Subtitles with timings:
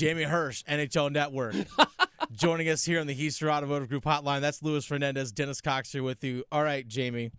[0.00, 1.54] Jamie Hersch, NHL Network,
[2.32, 4.40] joining us here on the Hiester Automotive Group hotline.
[4.40, 6.42] That's Luis Fernandez, Dennis Cox here with you.
[6.50, 7.32] All right, Jamie.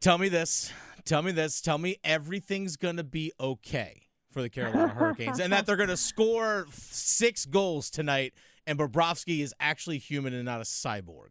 [0.00, 0.72] Tell me this.
[1.04, 1.60] Tell me this.
[1.60, 5.88] Tell me everything's going to be okay for the Carolina Hurricanes and that they're going
[5.88, 8.32] to score six goals tonight
[8.64, 11.30] and Bobrovsky is actually human and not a cyborg.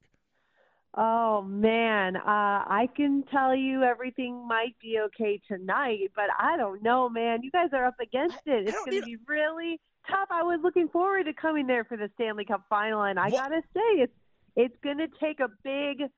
[1.00, 6.82] Oh man, uh, I can tell you everything might be okay tonight, but I don't
[6.82, 7.44] know, man.
[7.44, 8.68] You guys are up against it.
[8.68, 9.80] It's going to be really
[10.10, 10.28] tough.
[10.32, 13.62] I was looking forward to coming there for the Stanley Cup final, and I gotta
[13.76, 14.14] say, it's
[14.56, 16.10] it's going to take a big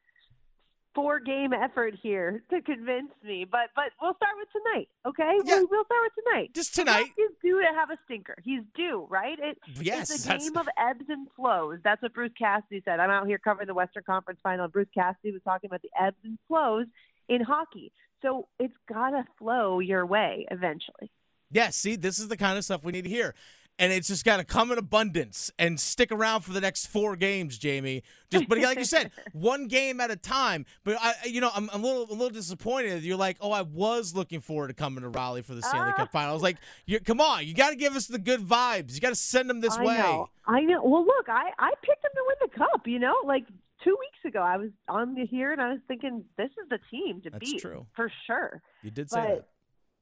[0.96, 3.46] four game effort here to convince me.
[3.50, 5.38] But but we'll start with tonight, okay?
[5.46, 5.60] Yeah.
[5.60, 6.52] We'll, we'll start with tonight.
[6.54, 7.06] Just tonight.
[7.16, 8.36] He's due to have a stinker.
[8.44, 9.38] He's due, right?
[9.40, 11.80] It, Yes, it's a game of ebbs and flows.
[11.84, 13.00] That's what Bruce Cassidy said.
[13.00, 14.66] I'm out here covering the Western Conference Final.
[14.66, 16.86] and Bruce Cassidy was talking about the ebbs and flows
[17.28, 17.92] in hockey.
[18.22, 21.12] So it's gotta flow your way eventually.
[21.52, 23.34] Yeah, see, this is the kind of stuff we need to hear.
[23.80, 27.16] And it's just got to come in abundance and stick around for the next four
[27.16, 28.04] games, Jamie.
[28.30, 30.66] Just, but like you said, one game at a time.
[30.84, 33.04] But I, you know, I'm, I'm a little, a little disappointed.
[33.04, 36.12] You're like, oh, I was looking forward to coming to Raleigh for the Stanley Cup
[36.12, 36.32] final.
[36.32, 38.96] I was like, you come on, you got to give us the good vibes.
[38.96, 39.98] You got to send them this I way.
[39.98, 40.30] know.
[40.46, 40.84] I know.
[40.84, 42.86] Well, look, I I picked them to win the cup.
[42.86, 43.46] You know, like
[43.84, 46.80] two weeks ago, I was on the here and I was thinking this is the
[46.92, 47.86] team to That's beat true.
[47.96, 48.62] for sure.
[48.84, 49.48] You did say But that.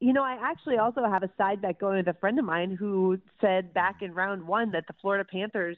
[0.00, 2.76] You know, I actually also have a side bet going with a friend of mine
[2.78, 5.76] who said back in round one that the Florida Panthers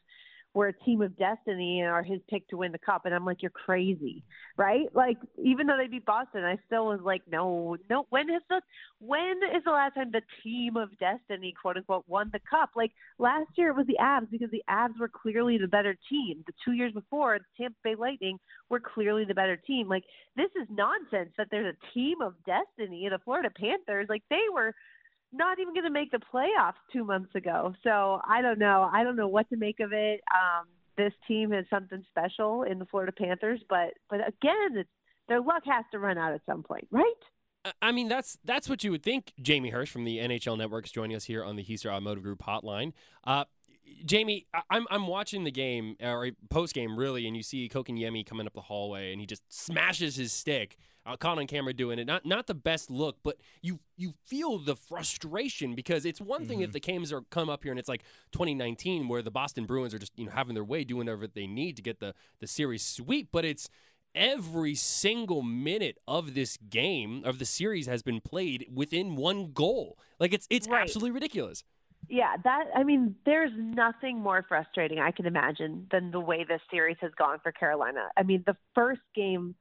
[0.52, 3.04] were a team of destiny and are his pick to win the cup.
[3.04, 4.24] And I'm like, you're crazy,
[4.56, 4.86] right?
[4.94, 8.06] Like, even though they beat Boston, I still was like, no, no.
[8.10, 8.60] When is the
[8.98, 12.70] when is the last time the team of destiny, quote unquote, won the cup?
[12.74, 16.42] Like last year, it was the Avs because the Avs were clearly the better team.
[16.46, 19.88] The two years before, the Tampa Bay Lightning were clearly the better team.
[19.88, 20.04] Like
[20.36, 24.06] this is nonsense that there's a team of destiny in the Florida Panthers.
[24.08, 24.74] Like they were
[25.32, 27.74] not even going to make the playoffs two months ago.
[27.84, 28.88] So I don't know.
[28.92, 30.20] I don't know what to make of it.
[30.32, 34.88] Um, this team is something special in the Florida Panthers, but but again, it's,
[35.28, 37.14] their luck has to run out at some point, right?
[37.82, 39.32] I- mean, that's that's what you would think.
[39.40, 42.40] Jamie Hersch from the NHL Network is joining us here on the Hiester Automotive Group
[42.40, 42.92] hotline.
[43.24, 43.44] Uh,
[44.04, 48.24] Jamie, I- I'm I'm watching the game or post game really, and you see Kotkaniemi
[48.26, 50.76] coming up the hallway, and he just smashes his stick.
[51.06, 52.06] Uh, caught on camera doing it.
[52.06, 56.60] Not not the best look, but you you feel the frustration because it's one thing
[56.60, 58.02] if the Canes are come up here and it's like
[58.32, 61.46] 2019 where the Boston Bruins are just you know having their way, doing whatever they
[61.46, 63.70] need to get the the series sweep, but it's
[64.14, 69.96] every single minute of this game of the series has been played within one goal.
[70.18, 70.82] Like it's it's Right.
[70.82, 71.64] absolutely ridiculous.
[72.08, 76.60] Yeah, that I mean, there's nothing more frustrating I can imagine than the way this
[76.70, 78.08] series has gone for Carolina.
[78.16, 79.54] I mean, the first game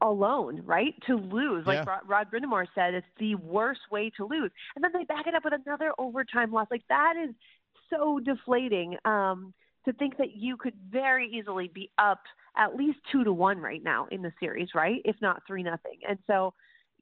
[0.00, 0.94] alone, right?
[1.06, 1.98] To lose, like Yeah.
[2.06, 4.50] Rod, Brind'Amore said, it's the worst way to lose.
[4.76, 6.68] And then they back it up with another overtime loss.
[6.70, 7.34] Like that is
[7.90, 8.96] so deflating.
[9.04, 9.52] Um,
[9.84, 12.22] to think that you could very easily be up
[12.56, 15.02] at least two to one right now in the series, right?
[15.04, 15.98] If not three nothing.
[16.08, 16.54] And so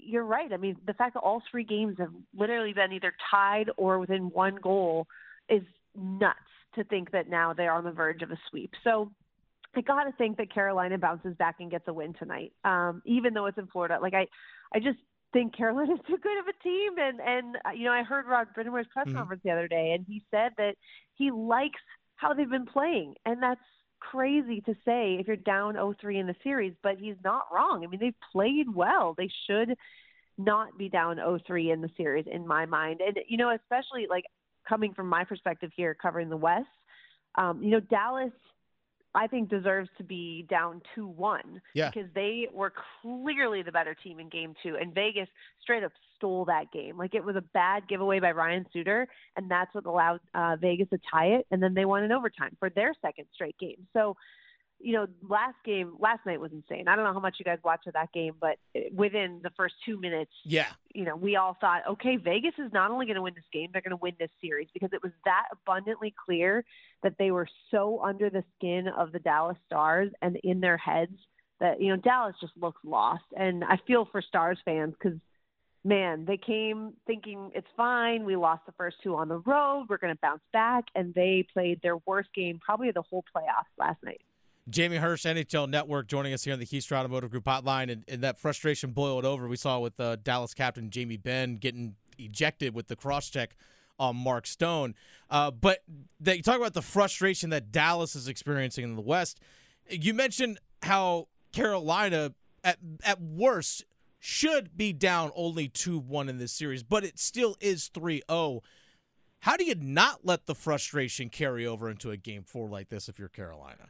[0.05, 0.53] you're right.
[0.53, 4.31] I mean, the fact that all three games have literally been either tied or within
[4.31, 5.07] one goal
[5.49, 5.63] is
[5.95, 6.39] nuts
[6.75, 8.73] to think that now they're on the verge of a sweep.
[8.85, 9.13] So
[9.77, 13.35] I got to think that Carolina bounces back and gets a win tonight, um, even
[13.35, 13.99] though it's in Florida.
[14.01, 14.27] Like I,
[14.75, 14.99] I just
[15.33, 18.49] think Carolina's too good of a team, and and uh, you know I heard Rod
[18.57, 19.15] Brind'Amore's press Mhm.
[19.17, 20.75] conference the other day, and he said that
[21.15, 21.81] he likes
[22.17, 23.61] how they've been playing, and that's
[24.11, 27.85] crazy to say if you're down 0-3 in the series, but he's not wrong.
[27.85, 29.15] I mean they've played well.
[29.17, 29.77] They should
[30.39, 34.25] not be down 0-3 in the series in my mind, and you know especially like
[34.69, 36.67] coming from my perspective here covering the West,
[37.37, 38.33] um, you know Dallas.
[39.15, 41.91] I think deserves to be down 2 1 Yeah.
[41.91, 42.73] because they were
[43.03, 44.77] clearly the better team in game two.
[44.81, 45.29] And Vegas
[45.61, 46.97] straight up stole that game.
[46.97, 49.07] Like it was a bad giveaway by Ryan Suter,
[49.37, 51.47] and that's what allowed uh, Vegas to tie it.
[51.51, 53.87] And then they won in overtime for their second straight game.
[53.93, 54.17] So,
[54.83, 56.89] you know, last game, last night was insane.
[56.89, 58.59] I don't know how much you guys watched of that game, but
[58.93, 60.67] within the first two minutes, Yeah.
[60.93, 63.71] you know, we all thought, okay, Vegas is not only going to win this game,
[63.73, 66.65] they're going to win this series because it was that abundantly clear
[67.03, 71.17] that they were so under the skin of the Dallas Stars and in their heads
[71.61, 73.25] that, you know, Dallas just looks lost.
[73.37, 75.19] And I feel for Stars fans because
[75.85, 78.25] man, they came thinking it's fine.
[78.25, 79.87] We lost the first two on the road.
[79.89, 80.85] We're going to bounce back.
[80.95, 84.21] And they played their worst game probably the whole playoffs last night.
[84.71, 87.91] Jamie Hersch, NHL Network, joining us here on the Hiester Automotive Group hotline.
[87.91, 89.49] And, and that frustration boiled over.
[89.49, 93.57] We saw with uh, Dallas captain Jamie Benn getting ejected with the cross check
[93.99, 94.95] on Mark Stone.
[95.31, 95.83] Uh, but
[96.21, 99.41] that you talk about the frustration that Dallas is experiencing in the West.
[99.91, 102.33] You mentioned how Carolina,
[102.63, 103.85] at, at worst,
[104.21, 108.63] should be down only 2 1 in this series, but it still is 3 0.
[109.41, 113.09] How do you not let the frustration carry over into a game four like this
[113.09, 113.89] if you're Carolina?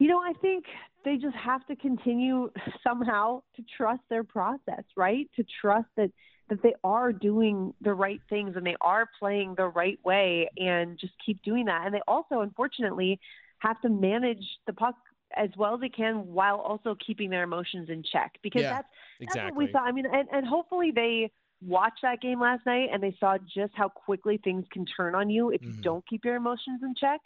[0.00, 0.64] You know, I think
[1.04, 2.50] they just have to continue
[2.84, 5.30] somehow to trust their process, right?
[5.36, 6.10] To trust that
[6.50, 10.98] that they are doing the right things and they are playing the right way and
[10.98, 11.86] just keep doing that.
[11.86, 13.20] And they also unfortunately
[13.60, 14.96] have to manage the puck
[15.36, 18.88] as well as they can while also keeping their emotions in check because Yeah, that's
[19.28, 19.52] that's exactly.
[19.56, 19.78] what we saw.
[19.80, 21.30] I mean, and, and hopefully they
[21.64, 25.30] watched that game last night and they saw just how quickly things can turn on
[25.30, 25.82] you if you Mhm.
[25.82, 27.20] don't keep your emotions in check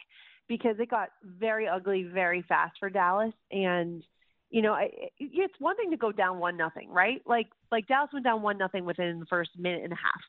[0.47, 3.33] because it got very ugly very fast for Dallas.
[3.51, 4.03] And
[4.49, 4.89] you know I,
[5.19, 7.21] it's one thing to go down one nothing right?
[7.25, 10.21] Like like Dallas went down one nothing within the first minute and a half.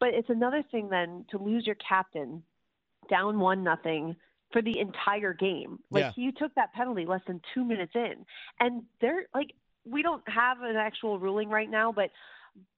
[0.00, 2.42] But it's another thing then to lose your captain
[3.10, 4.16] down one nothing
[4.52, 5.78] for the entire game.
[5.90, 6.12] Like Yeah.
[6.14, 8.26] he took that penalty less than 2 minutes in.
[8.60, 9.54] And they're like
[9.84, 12.10] we don't have an actual ruling right now but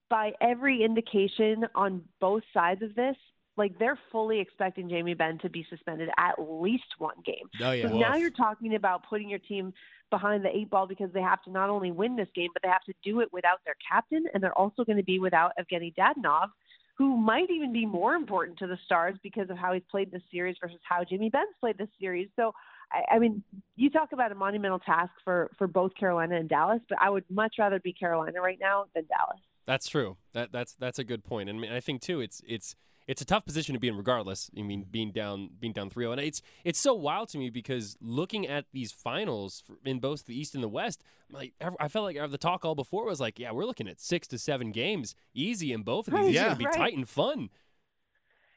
[0.09, 3.17] by every indication on both sides of this
[3.57, 7.89] like they're fully expecting Jamie Benn to be suspended at least one game Oh, yeah.
[7.89, 9.73] so now you're talking about putting your team
[10.11, 12.69] behind the eight ball because they have to not only win this game, but they
[12.69, 15.93] have to do it without their captain, and they're also going to be without Evgeny
[15.95, 16.49] Dadonov,
[16.97, 20.23] who might even be more important to the Stars because of how he's played this
[20.31, 22.29] series versus how Jimmy Benn's played this series.
[22.37, 22.53] So,
[22.93, 23.43] I, I mean,
[23.75, 27.25] you talk about a monumental task for for both Carolina and Dallas, but I would
[27.29, 29.41] much rather be Carolina right now than Dallas.
[29.67, 30.17] That's true.
[30.33, 31.49] That that's that's a good point.
[31.49, 33.97] And I, mean, I think too, it's it's it's a tough position to be in,
[33.97, 34.51] regardless.
[34.57, 34.91] I mean, mm-hmm.
[34.91, 36.13] being down being down 3-0.
[36.13, 40.39] and it's it's so wild to me because looking at these finals in both the
[40.39, 43.53] East and the West, like I felt like the talk all before was like, yeah,
[43.53, 46.21] we're looking at six to seven games easy in both of these.
[46.21, 46.45] Right, It's yeah.
[46.45, 46.75] gonna be right.
[46.75, 47.51] tight and fun.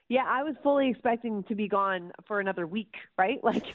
[0.09, 3.39] Yeah, I was fully expecting to be gone for another week, right?
[3.47, 3.65] Like,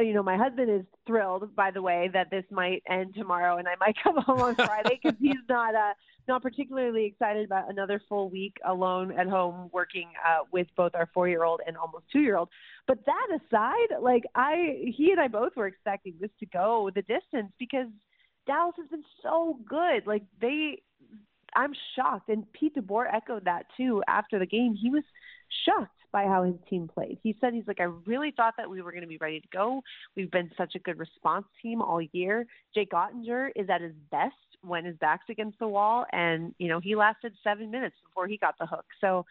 [0.00, 3.68] you know, my husband is thrilled, by the way, that this might end tomorrow, and
[3.68, 5.92] I might come home on Friday because he's not uh,
[6.26, 11.08] not particularly excited about another full week alone at home working uh, with both our
[11.12, 12.48] four year old and almost two year old.
[12.86, 17.02] But that aside, like I, he and I both were expecting this to go the
[17.02, 17.88] distance because
[18.46, 20.06] Dallas has been so good.
[20.06, 20.82] Like they,
[21.54, 24.74] I'm shocked, and Pete DeBoer echoed that too after the game.
[24.74, 25.04] He was
[25.64, 27.18] shocked by how his team played.
[27.24, 29.48] He said he's like, I really thought that we were going to be ready to
[29.52, 29.82] go.
[30.16, 32.46] We've been such a good response team all year.
[32.72, 36.78] Jake Oettinger is at his best when his back's against the wall, and you know
[36.78, 38.84] he lasted seven minutes before he got the hook.
[39.00, 39.26] So,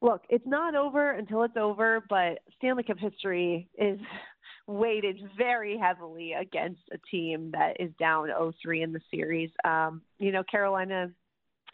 [0.00, 2.02] look, it's not over until it's over.
[2.08, 4.00] But Stanley Cup history is
[4.66, 9.50] weighted very heavily against a team that is down 0-3 in the series.
[9.64, 11.10] Um, you know, Carolina,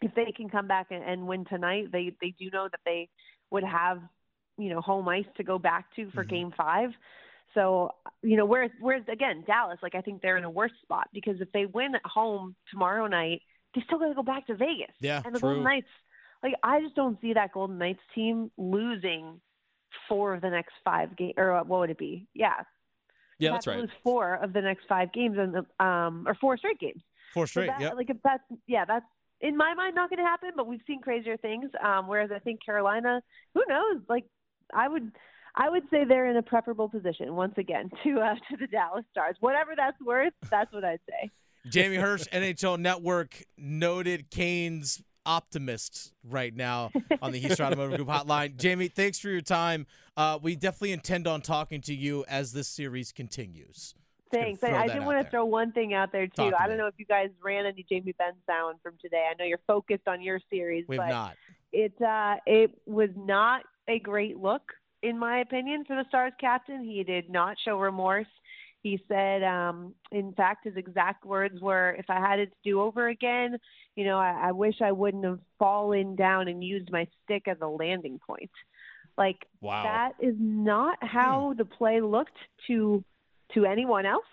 [0.03, 3.09] if they can come back and, and win tonight, they they do know that they
[3.51, 4.01] would have
[4.59, 6.29] you know home ice to go back to for Mhm.
[6.29, 6.91] game five
[7.55, 7.91] so
[8.23, 11.41] you know whereas whereas again dallas like i think they're in a worse spot because
[11.41, 13.43] if they win at home tomorrow night
[13.75, 15.49] they still got to go back to vegas Yeah, and the true.
[15.51, 15.89] golden knights
[16.43, 19.41] like i just don't see that golden knights team losing
[20.09, 22.63] four of the next five games or what would it be yeah
[23.39, 23.79] Yeah, that's right.
[23.79, 27.51] lose four of the next five games and um or four straight games Four so
[27.51, 27.67] straight.
[27.67, 27.95] that, Yep.
[27.97, 29.05] Like if that's yeah, that's
[29.45, 30.51] in my mind not going to happen.
[30.57, 31.71] But we've seen crazier things.
[31.85, 33.23] Um, whereas I think Carolina,
[33.55, 34.03] who knows?
[34.09, 34.25] Like
[34.75, 35.13] I would,
[35.55, 39.05] I would say they're in a preferable position once again to uh, to the Dallas
[39.13, 39.37] Stars.
[39.41, 41.31] Whatever that's worth, that's what I'd say.
[41.69, 46.91] Jamie Hersch, NHL Network, noted Canes optimist right now
[47.23, 48.57] on the Hiester Automotive Group hotline.
[48.59, 49.87] Jamie, thanks for your time.
[50.15, 53.95] Uh, we definitely intend on talking to you as this series continues.
[54.35, 54.63] Thanks.
[54.63, 55.31] I, I did want to there.
[55.31, 56.51] throw one thing out there too.
[56.51, 59.29] to I don't know if you guys ran any Jamie Benn sound from today.
[59.31, 61.37] I know you're focused on your series, We've but not.
[61.73, 64.63] it uh, it was not a great look,
[65.03, 66.85] in my opinion, for the Stars captain.
[66.85, 68.27] He did not show remorse.
[68.83, 72.81] He said, um, in fact, his exact words were, "If I had it to do
[72.81, 73.57] over again,
[73.97, 77.57] you know, I, I wish I wouldn't have fallen down and used my stick as
[77.63, 78.51] a landing point."
[79.17, 79.85] Like Wow.
[79.85, 82.37] that is not how the play looked
[82.67, 83.05] to
[83.53, 84.25] to anyone else.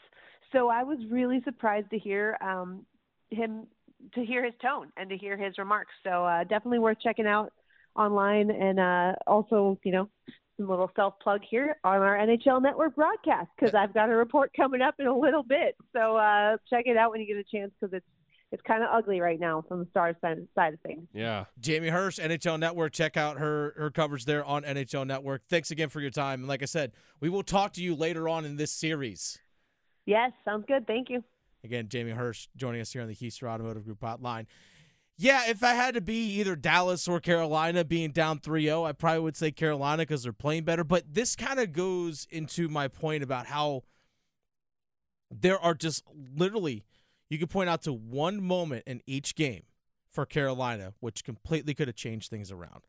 [0.52, 2.86] So I was really surprised to hear um,
[3.30, 3.68] him
[4.16, 5.92] to hear his tone and to hear his remarks.
[6.04, 7.54] So uh, definitely worth checking out
[7.96, 10.10] online and uh, also you know
[10.58, 14.52] some little self plug here on our NHL Network broadcast because I've got a report
[14.56, 15.76] coming up in a little bit.
[15.94, 18.06] So uh, check it out when you get a chance because it's
[18.52, 21.08] it's kind of ugly right now from the Stars side, side of things.
[21.14, 21.46] Yeah.
[21.60, 22.92] Jamie Hersch, NHL Network.
[22.94, 25.44] Check out her her coverage there on NHL Network.
[25.50, 26.42] Thanks again for your time.
[26.42, 29.40] And like I said, we will talk to you later on in this series.
[30.06, 30.86] Yes, sounds good.
[30.88, 31.24] Thank you.
[31.64, 34.48] Again, Jamie Hersch joining us here on the Hiester Automotive Group hotline.
[35.18, 38.92] Yeah, if I had to be either Dallas or Carolina being down 3 0, I
[38.92, 40.84] probably would say Carolina because they're playing better.
[40.84, 43.84] But this kind of goes into my point about how
[45.30, 46.04] there are just
[46.36, 46.84] literally,
[47.32, 49.64] you could point out to one moment in each game
[50.10, 52.82] for Carolina, which completely could have changed things around.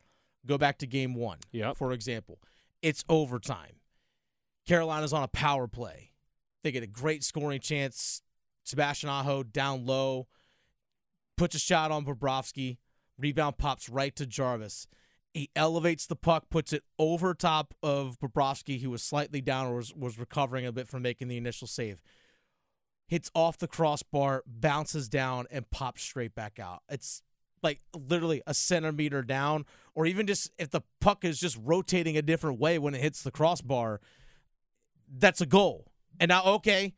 [0.45, 1.77] Go back to game one, Yep.
[1.77, 2.41] for example.
[2.83, 3.77] It's overtime.
[4.67, 6.11] Carolina's on a power play.
[6.65, 8.23] They get a great scoring chance.
[8.65, 10.27] Sebastian Aho down low,
[11.37, 12.79] puts a shot on Bobrovsky.
[13.17, 14.89] Rebound pops right to Jarvis.
[15.33, 19.77] He elevates the puck, puts it over top of Bobrovsky, who was slightly down or
[19.77, 22.01] was, was recovering a bit from making the initial save.
[23.13, 26.83] Hits off the crossbar, bounces down, and pops straight back out.
[26.89, 27.23] It's
[27.63, 32.23] like literally a centimeter down, or even just if the puck is just rotating a
[32.23, 34.01] different way when it hits the crossbar,
[35.15, 35.93] that's a goal.
[36.19, 36.95] And now, okay,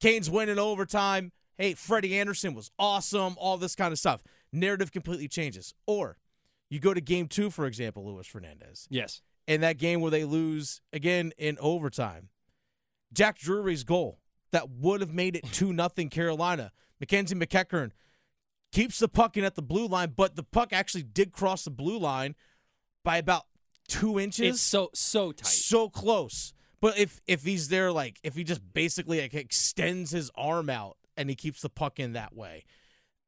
[0.00, 1.30] Canes winning overtime.
[1.56, 4.24] Hey, Freddie Andersen was awesome, all this kind of stuff.
[4.52, 5.74] Narrative completely changes.
[5.86, 6.16] Or
[6.70, 8.88] you go to game two, for example, Luis Fernandez.
[8.90, 9.22] Yes.
[9.46, 12.30] In that game where they lose again in overtime,
[13.12, 14.18] Jack Drury's goal
[14.52, 16.72] that would have made it 2 nothing Carolina.
[17.00, 17.90] Mackenzie MacEachern
[18.72, 21.70] keeps the puck in at the blue line, but the puck actually did cross the
[21.70, 22.34] blue line
[23.04, 23.44] by about
[23.88, 25.46] two inches It's so so tight.
[25.46, 26.52] so close.
[26.80, 30.96] But if if he's there, like if he just basically like extends his arm out
[31.16, 32.64] and he keeps the puck in that way,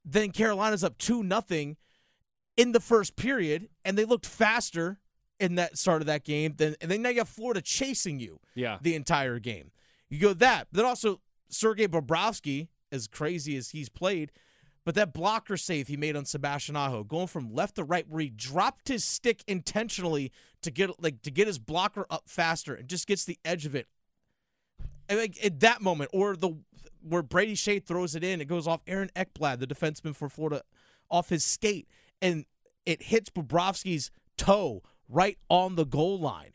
[0.05, 1.77] then Carolina's up two nothing
[2.57, 4.99] in the first period, and they looked faster
[5.39, 6.55] in that start of that game.
[6.59, 8.79] Then and then now you have Florida chasing you Yeah.
[8.83, 9.71] the entire game.
[10.11, 14.33] You go that, but then also Sergei Bobrovsky, as crazy as he's played,
[14.85, 18.21] but that blocker save he made on Sebastian Aho, going from left to right, where
[18.21, 22.89] he dropped his stick intentionally to get like to get his blocker up faster and
[22.89, 23.87] just gets the edge of it.
[25.09, 26.57] And like at that moment, or the
[27.03, 30.63] where Brady Skjei throws it in, it goes off Aaron Ekblad, the defenseman for Florida,
[31.11, 31.89] off his skate,
[32.21, 32.45] and
[32.85, 36.53] it hits Bobrovsky's toe right on the goal line.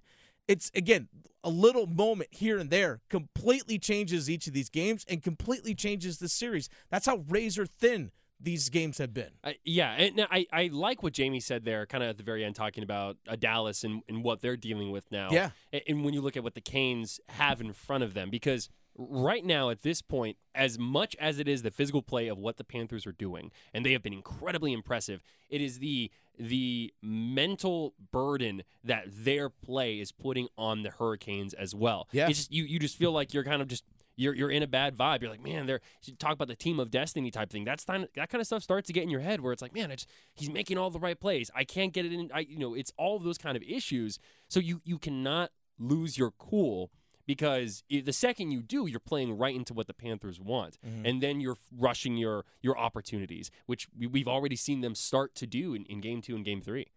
[0.48, 1.10] It's again
[1.46, 6.18] a little moment here and there completely changes each of these games and completely changes
[6.18, 6.68] the series.
[6.90, 9.30] That's how razor thin these games have been.
[9.44, 12.44] I, yeah, and I, I like what Jamie said there, kind of at the very
[12.44, 15.30] end, talking about uh, Dallas and, and what they're dealing with now.
[15.32, 15.52] Yeah.
[15.72, 18.70] and, and when you look at what the Canes have in front of them, because
[18.98, 22.58] right now at this point, as much as it is the physical play of what
[22.58, 27.94] the Panthers are doing, and they have been incredibly impressive, it is the the mental
[28.12, 32.08] burden that their play is putting on the Hurricanes as well.
[32.12, 32.28] Yeah.
[32.30, 33.84] It's just, you you just feel like you're kind of just
[34.16, 35.22] you're you're in a bad vibe.
[35.22, 35.82] You're like, man, they're
[36.20, 37.66] talk about the team of destiny type thing.
[37.66, 39.74] That's kind that kind of stuff starts to get in your head where it's like,
[39.74, 41.52] man, it's he's making all the right plays.
[41.56, 42.30] I can't get it in.
[42.34, 44.20] I you know, it's all of those kind of issues.
[44.48, 46.92] So you you cannot lose your cool
[47.26, 51.06] because the second you do, you're playing right into what the Panthers want, mm-hmm.
[51.06, 55.48] and then you're rushing your your opportunities, which we, we've already seen them start to
[55.48, 56.88] do in, in game two and game three.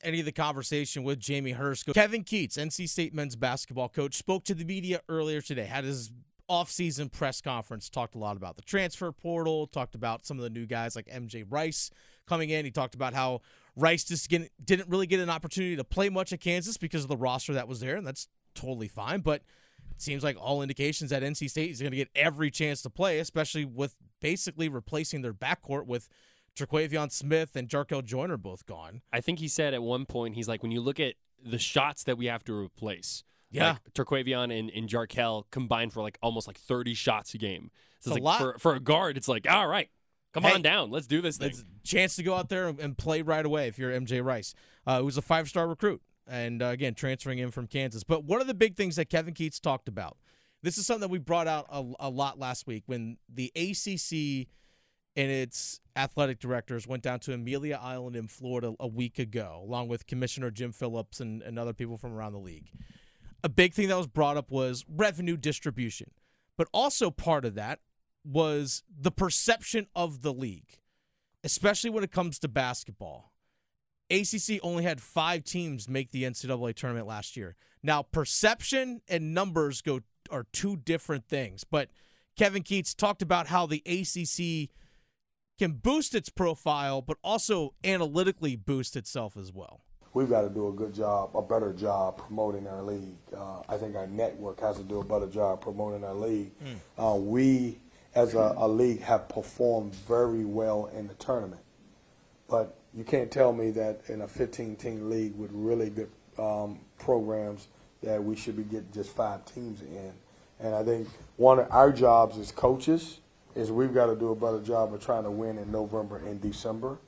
[0.02, 1.84] any of the conversation with Jamie Hersch.
[1.92, 6.10] Kevin Keatts, NC State men's basketball coach, spoke to the media earlier today, had his
[6.48, 10.50] off-season press conference, talked a lot about the transfer portal, talked about some of the
[10.50, 11.90] new guys like MJ Rice
[12.26, 12.64] coming in.
[12.64, 13.40] He talked about how
[13.76, 17.08] Rice just didn't, didn't really get an opportunity to play much at Kansas because of
[17.08, 19.20] the roster that was there, and that's totally fine.
[19.20, 19.42] But
[19.90, 22.90] it seems like all indications that NC State is going to get every chance to
[22.90, 26.08] play, especially with basically replacing their backcourt with
[26.56, 29.00] Terquavion Smith and Jarkel Joiner both gone.
[29.12, 31.14] I think he said at one point, he's like, when you look at
[31.44, 33.70] the shots that we have to replace, Yeah.
[33.72, 37.70] like Terquavion and, and Jarkel combined for like almost like 30 shots a game.
[37.72, 38.38] So It's it's, a like lot.
[38.38, 39.88] For, for a guard, it's like, all right,
[40.32, 40.90] come Hey, on down.
[40.90, 41.50] Let's do this thing.
[41.50, 44.54] It's a chance to go out there and- play right away if you're MJ Rice.
[44.86, 46.02] Uh, who's a five star recruit.
[46.26, 48.04] And uh, again, transferring in from Kansas.
[48.04, 50.16] But one of the big things that Kevin Keatts talked about,
[50.62, 54.46] this is something that we brought out a, a lot last week when the ACC
[55.16, 59.88] and its athletic directors went down to Amelia Island in Florida a week ago, along
[59.88, 62.70] with Commissioner Jim Phillips and, and other people from around the league.
[63.44, 66.12] A big thing that was brought up was revenue distribution.
[66.56, 67.80] But But also part of that
[68.24, 70.78] was the perception of the league,
[71.44, 73.32] especially when it comes to basketball.
[74.10, 77.56] ACC only had five teams make the NCAA tournament last year.
[77.82, 80.00] Now, perception and numbers go
[80.30, 81.64] are two different things.
[81.64, 81.90] But
[82.36, 84.70] Kevin Keatts talked about how the ACC
[85.58, 89.82] can boost its profile, but also analytically boost itself as well.
[90.14, 93.16] We've got to do a good job, a better job promoting our league.
[93.34, 96.50] Uh, I think our network has to do a better job promoting our league.
[96.98, 97.78] Uh, we,
[98.14, 101.62] as a, a league, have performed very well in the tournament,
[102.48, 107.68] but you can't tell me that in a 15-team league with really good um, programs
[108.02, 110.12] that we should be getting just five teams in.
[110.60, 113.18] And I think one of our jobs as coaches
[113.54, 116.40] is we've got to do a better job of trying to win in November and
[116.40, 116.98] December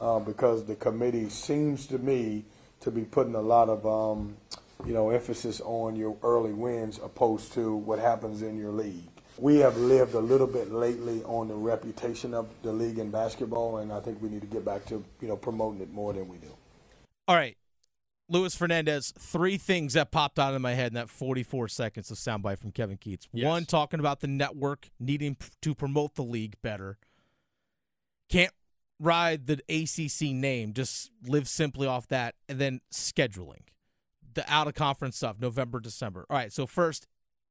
[0.00, 2.44] uh, because the committee seems to me
[2.80, 4.36] to be putting a lot of um,
[4.86, 9.08] you know emphasis on your early wins opposed to what happens in your league.
[9.38, 13.78] We have lived a little bit lately on the reputation of the league in basketball,
[13.78, 16.28] and I think we need to get back to you know promoting it more than
[16.28, 16.50] we do.
[17.26, 17.56] All right.
[18.30, 22.18] Luis Fernandez, three things that popped out of my head in that 44 seconds of
[22.18, 23.26] soundbite from Kevin Keatts.
[23.32, 23.46] Yes.
[23.46, 26.98] One, talking about the network needing to promote the league better.
[28.28, 28.52] Can't
[29.00, 32.34] ride the ACC name, just live simply off that.
[32.50, 33.62] And then scheduling,
[34.34, 36.26] the out of conference stuff, November, December.
[36.28, 37.06] All right, so first,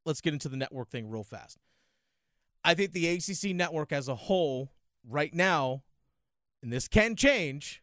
[0.05, 1.57] let's get into the network thing real fast.
[2.67, 4.73] I think the ACC network as a whole,
[5.07, 5.83] right now,
[6.61, 7.81] and this can change,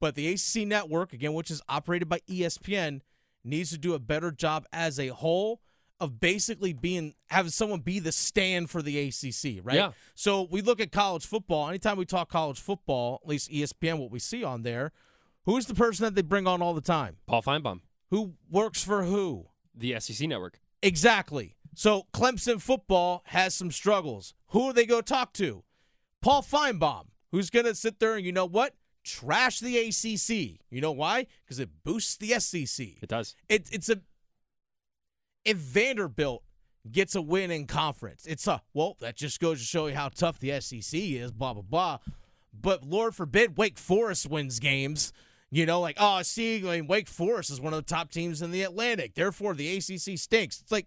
[0.00, 3.02] but the ACC network, again, which is operated by ESPN,
[3.44, 5.60] needs to do a better job as a whole
[6.00, 9.76] of basically being having someone be the stand for the ACC, right?
[9.76, 9.90] Yeah.
[10.14, 11.68] So we look at college football.
[11.68, 14.92] Anytime we talk college football, at least ESPN, what we see on there,
[15.44, 17.18] who's the person that they bring on all the time?
[17.26, 19.48] Paul Finebaum, Who works for who?
[19.74, 20.58] the SEC network.
[20.82, 21.56] Exactly.
[21.74, 24.34] So Clemson football has some struggles.
[24.48, 25.64] Who do they go talk to?
[26.20, 28.74] Paul Finebaum, who's going to sit there and you know what?
[29.04, 30.60] Trash the ACC.
[30.70, 31.26] You know why?
[31.44, 32.86] Because it boosts the SEC.
[33.02, 33.34] It does.
[33.48, 34.00] It, it's a
[35.44, 36.44] if Vanderbilt
[36.90, 40.08] gets a win in conference, it's a well that just goes to show you how
[40.08, 41.32] tough the SEC is.
[41.32, 41.98] Blah blah blah.
[42.52, 45.12] But Lord forbid Wake Forest wins games.
[45.50, 48.40] You know, like oh, see, I mean, Wake Forest is one of the top teams
[48.40, 49.14] in the Atlantic.
[49.14, 50.60] Therefore, the ACC stinks.
[50.60, 50.86] It's like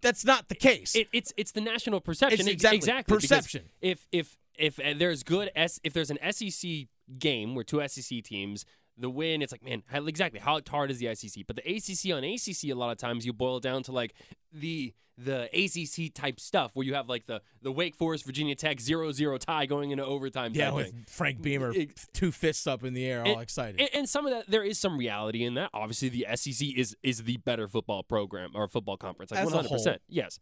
[0.00, 0.94] that's not the case.
[0.94, 2.40] It, it's it's the national perception.
[2.40, 2.78] It's exactly.
[2.78, 3.64] exactly Perception.
[3.80, 8.22] If if if uh, there's good S, if there's an SEC game where two SEC
[8.22, 8.64] teams,
[8.98, 11.44] the win, it's like man, how, exactly how hard is the SEC?
[11.46, 14.14] But the ACC on ACC, a lot of times you boil it down to like
[14.52, 18.76] the the ACC type stuff where you have like the the Wake Forest Virginia Tech
[18.78, 20.52] 0-0 tie going into overtime.
[20.54, 21.04] yeah, with thing.
[21.08, 23.80] Frank Beamer, It- two fists up in the air, all And- excited.
[23.80, 25.70] And, and some of that, there is some reality in that.
[25.74, 29.70] Obviously, the SEC is is the better football program or football conference, like one hundred
[29.70, 30.02] percent.
[30.08, 30.38] Yes,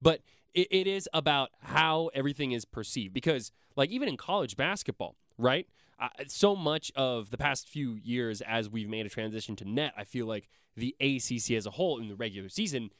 [0.00, 0.20] but
[0.54, 5.66] it, it is about how everything is perceived because, like, even in college basketball, right?
[6.00, 9.92] Uh, so much of the past few years, as we've made a transition to net,
[9.96, 12.90] I feel like the ACC as a whole in the regular season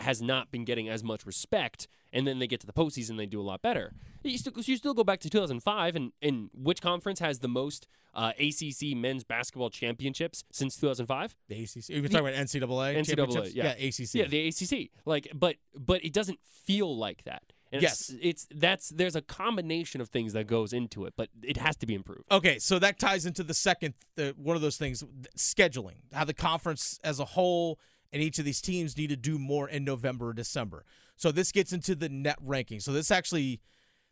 [0.00, 3.26] has not been getting as much respect, and then they get to the postseason, they
[3.26, 3.92] do a lot better.
[4.22, 7.86] You still, you still go back to 2005, and, and which conference has the most
[8.14, 11.36] uh, ACC men's basketball championships since 2005?
[11.48, 11.88] the ACC.
[11.88, 12.96] You're talking about NCAA.
[12.96, 13.54] NCAA, championships?
[13.54, 13.70] yeah.
[13.72, 14.14] ACC.
[14.14, 14.90] Yeah, the ACC.
[15.04, 17.52] Like, but but it doesn't feel like that.
[17.70, 18.08] And Yes.
[18.08, 21.76] it's, it's that's there's a combination of things that goes into it, but it has
[21.76, 22.24] to be improved.
[22.30, 25.04] Okay, so that ties into the second, uh, one of those things,
[25.36, 25.96] scheduling.
[26.12, 27.78] How the conference as a whole
[28.12, 30.84] and each of these teams need to do more in November or December.
[31.16, 32.80] So this gets into the net ranking.
[32.80, 33.60] So this actually,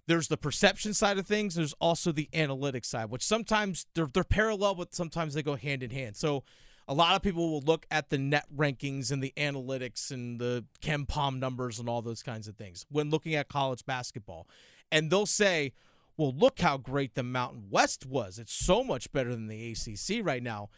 [0.07, 1.55] there's the perception side of things.
[1.55, 5.83] There's also the analytics side, which sometimes they're they're parallel, but sometimes they go hand
[5.83, 6.17] in hand.
[6.17, 6.45] So
[6.89, 10.65] a lot of people will look at the net rankings and the analytics and the
[10.81, 14.47] KenPom numbers and all those kinds of things when looking at college basketball,
[14.93, 15.73] and they'll say,
[16.17, 18.39] well, look how great the Mountain West was.
[18.39, 20.71] It's so much better than the ACC right now.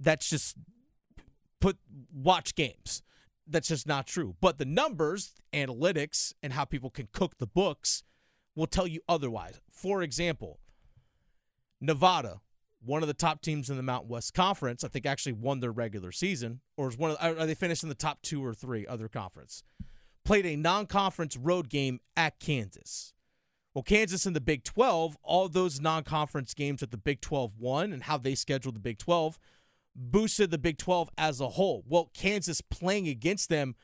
[0.00, 0.56] That's just
[1.60, 1.78] put
[2.12, 3.02] watch games.
[3.46, 4.34] That's just not true.
[4.40, 8.02] But the numbers, analytics, and how people can cook the books
[8.54, 9.60] will tell you otherwise.
[9.70, 10.58] For example,
[11.80, 12.40] Nevada,
[12.84, 15.72] one of the top teams in the Mountain West Conference, I think actually won their
[15.72, 18.86] regular season, or is one of are they finished in the top two or three
[18.86, 19.62] other conference?
[20.24, 23.14] Played a non-conference road game at Kansas.
[23.74, 27.92] Well, Kansas in the Big 12, all those non-conference games that the Big 12 won
[27.92, 29.38] and how they scheduled the Big 12
[29.94, 31.84] boosted the Big 12 as a whole.
[31.86, 33.74] Well, Kansas playing against them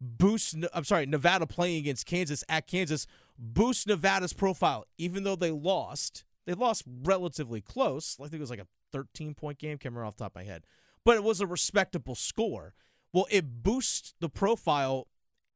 [0.00, 3.06] boosts I'm sorry, Nevada playing against Kansas at Kansas
[3.38, 6.24] boosts Nevada's profile even though they lost.
[6.46, 8.16] They lost relatively close.
[8.20, 10.36] I think it was like a 13 point game, can't remember off the top of
[10.36, 10.64] my head.
[11.04, 12.74] But it was a respectable score.
[13.12, 15.08] Well, it boosts the profile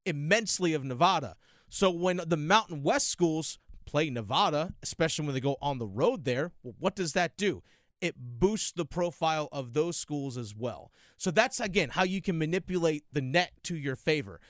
[0.04, 1.36] immensely of Nevada.
[1.68, 6.24] So when the Mountain West schools play Nevada, especially when they go on the road
[6.24, 7.62] there, well, what does that do?
[8.00, 10.92] It boosts the profile of those schools as well.
[11.16, 14.40] So that's again how you can manipulate the net to your favor.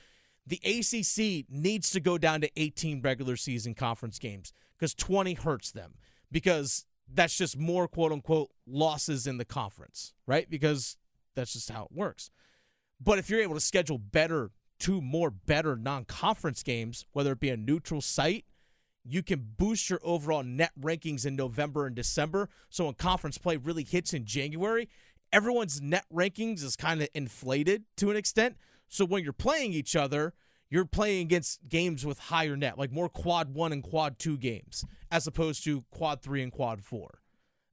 [0.45, 5.71] The ACC needs to go down to 18 regular season conference games because 20 hurts
[5.71, 5.95] them
[6.31, 10.49] because that's just more quote unquote losses in the conference, right?
[10.49, 10.97] Because
[11.35, 12.29] that's just how it works.
[13.01, 17.39] But if you're able to schedule better, two more better non conference games, whether it
[17.39, 18.45] be a neutral site,
[19.03, 22.49] you can boost your overall net rankings in November and December.
[22.69, 24.89] So when conference play really hits in January,
[25.31, 28.57] everyone's net rankings is kind of inflated to an extent.
[28.87, 30.33] So when you're playing each other,
[30.69, 34.85] you're playing against games with higher net, like more quad one and quad two games,
[35.11, 37.19] as opposed to quad three and quad four.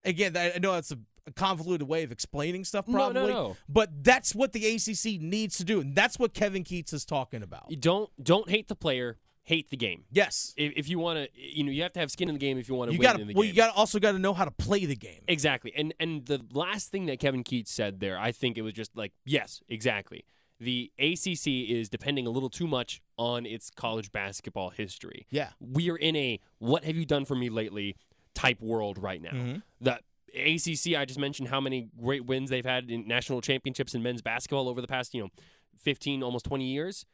[0.05, 0.99] Again, I know that's a
[1.35, 3.57] convoluted way of explaining stuff, No, no, probably, no.
[3.69, 7.43] but that's what the ACC needs to do, and that's what Kevin Keatts is talking
[7.43, 7.67] about.
[7.69, 10.05] You don't don't hate the player, hate the game.
[10.13, 12.39] Yes, If, if you want to, you know, you have to have skin in the
[12.39, 13.49] game if you want to you win got in the well, game.
[13.51, 15.23] you got also got to know how to play the game.
[15.27, 15.73] Exactly.
[15.77, 18.97] And and the last thing that Kevin Keatts said there, I think it was just
[18.97, 20.25] like, yes, exactly.
[20.59, 25.27] The ACC is depending a little too much on its college basketball history.
[25.31, 25.51] Yeah.
[25.61, 27.97] We are in a what have you done for me lately
[28.35, 29.33] type world right now.
[29.33, 29.63] Mhm.
[29.81, 30.01] The
[30.35, 34.23] ACC, I just mentioned how many great wins they've had in national championships in men's
[34.23, 35.31] basketball over the past, you know,
[35.79, 37.07] 15 almost 20 years.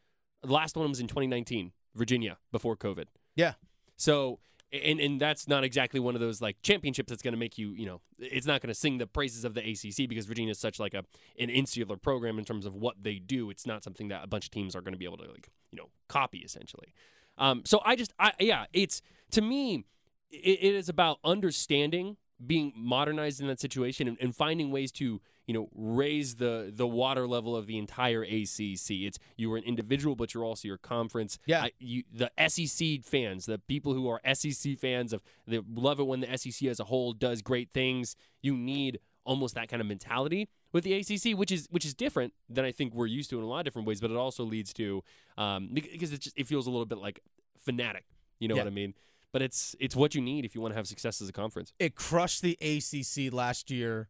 [0.42, 3.06] The last one was in 2019, Virginia before COVID.
[3.36, 3.54] Yeah.
[3.96, 4.40] So,
[4.72, 7.72] and and that's not exactly one of those like championships that's going to make you,
[7.72, 10.58] you know, it's not going to sing the praises of the ACC because Virginia is
[10.58, 11.04] such like a
[11.38, 13.50] an insular program in terms of what they do.
[13.50, 15.48] It's not something that a bunch of teams are going to be able to like,
[15.70, 16.94] you know, copy essentially.
[17.38, 19.84] Um, so I just, I yeah, it's to me,
[20.30, 25.20] it, it is about understanding being modernized in that situation and, and finding ways to
[25.52, 28.90] you know raise the the water level of the entire ACC.
[28.90, 31.38] It's you are an individual, but you're also your conference.
[31.44, 31.64] Yeah.
[31.64, 36.04] I, you the SEC fans, the people who are SEC fans of they love it
[36.04, 38.16] when the SEC as a whole does great things.
[38.40, 42.32] You need almost that kind of mentality with the ACC, which is which is different
[42.48, 44.00] than I think we're used to in a lot of different ways.
[44.00, 45.04] But it also leads to
[45.36, 47.20] um, because it just it feels a little bit like
[47.58, 48.04] fanatic.
[48.38, 48.62] You know Yeah.
[48.62, 48.94] what I mean?
[49.32, 51.74] But it's it's what you need if you want to have success as a conference.
[51.78, 54.08] It crushed the ACC last year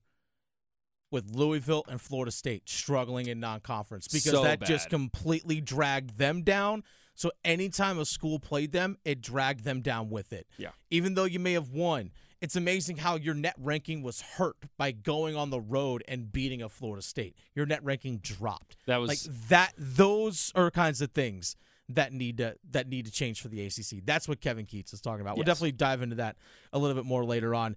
[1.12, 6.42] with Louisville and Florida State struggling in non-conference because So that just completely dragged them
[6.42, 6.82] down.
[7.14, 10.46] So anytime a school played them, it dragged them down with it.
[10.56, 10.70] Yeah.
[10.90, 14.90] Even though you may have won, it's amazing how your net ranking was hurt by
[14.90, 17.36] going on the road and beating a Florida State.
[17.54, 18.76] Your net ranking dropped.
[18.86, 21.54] That was like that those are kinds of things
[21.88, 24.04] that need to that need to change for the ACC.
[24.04, 25.36] That's what Kevin Keatts is talking about.
[25.36, 26.36] We'll definitely dive into that
[26.72, 27.76] a little bit more later on.